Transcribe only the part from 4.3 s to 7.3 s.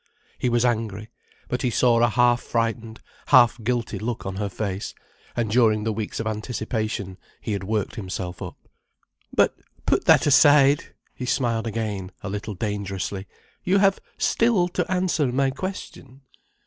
her face, and during the weeks of anticipation